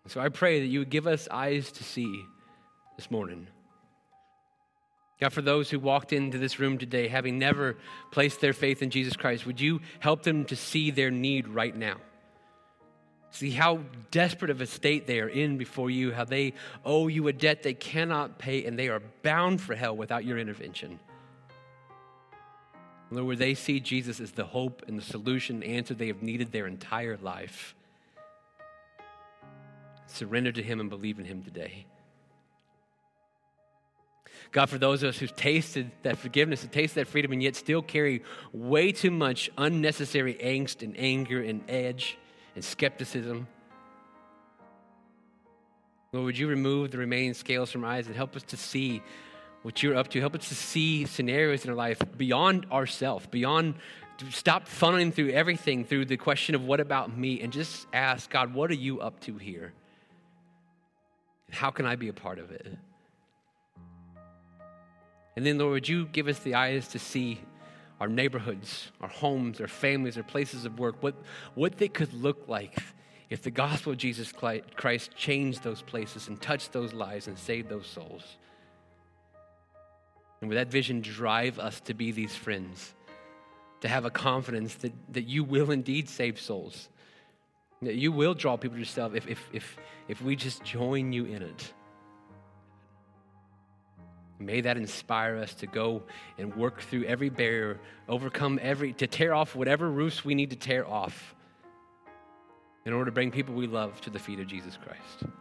[0.07, 2.24] So I pray that you would give us eyes to see
[2.97, 3.49] this morning.
[5.21, 7.77] God, for those who walked into this room today having never
[8.12, 11.75] placed their faith in Jesus Christ, would you help them to see their need right
[11.75, 11.97] now?
[13.31, 16.55] See how desperate of a state they are in before you, how they
[16.85, 20.39] owe you a debt they cannot pay, and they are bound for hell without your
[20.39, 20.99] intervention.
[23.11, 26.23] Lord, where they see Jesus as the hope and the solution, the answer they have
[26.23, 27.75] needed their entire life.
[30.07, 31.87] Surrender to Him and believe in Him today.
[34.51, 37.55] God, for those of us who've tasted that forgiveness and tasted that freedom and yet
[37.55, 38.23] still carry
[38.53, 42.17] way too much unnecessary angst and anger and edge
[42.55, 43.47] and skepticism.
[46.13, 49.03] Lord, would you remove the remaining scales from our eyes and help us to see
[49.63, 50.21] what you're up to?
[50.21, 53.75] Help us to see scenarios in our life beyond ourselves, beyond,
[54.31, 58.55] stop funneling through everything through the question of what about me and just ask, God,
[58.55, 59.75] what are you up to here?
[61.51, 62.67] How can I be a part of it?
[65.39, 67.39] And then, Lord, would you give us the eyes to see
[68.01, 71.14] our neighborhoods, our homes, our families, our places of work, what,
[71.55, 72.76] what they could look like
[73.30, 77.68] if the gospel of Jesus Christ changed those places and touched those lives and saved
[77.68, 78.36] those souls.
[80.41, 82.93] And would that vision drive us to be these friends,
[83.82, 86.89] to have a confidence that, that you will indeed save souls,
[87.82, 89.76] that you will draw people to yourself if, if, if,
[90.09, 91.72] if we just join you in it.
[94.41, 96.05] May that inspire us to go
[96.39, 100.57] and work through every barrier, overcome every, to tear off whatever roofs we need to
[100.57, 101.34] tear off
[102.84, 105.32] in order to bring people we love to the feet of Jesus Christ.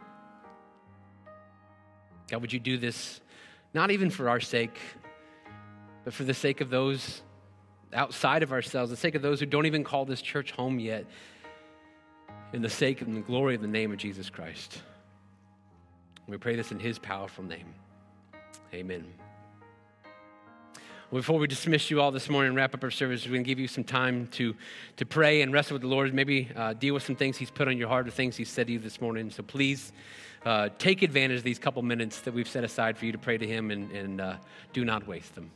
[2.30, 3.20] God, would you do this
[3.72, 4.78] not even for our sake,
[6.04, 7.22] but for the sake of those
[7.92, 11.06] outside of ourselves, the sake of those who don't even call this church home yet,
[12.52, 14.82] in the sake and the glory of the name of Jesus Christ.
[16.26, 17.74] We pray this in his powerful name.
[18.74, 19.06] Amen.
[21.10, 23.48] Before we dismiss you all this morning and wrap up our service, we're going to
[23.48, 24.54] give you some time to,
[24.98, 27.66] to pray and wrestle with the Lord, maybe uh, deal with some things He's put
[27.66, 29.30] on your heart or things He's said to you this morning.
[29.30, 29.92] So please
[30.44, 33.38] uh, take advantage of these couple minutes that we've set aside for you to pray
[33.38, 34.36] to Him and, and uh,
[34.74, 35.50] do not waste them.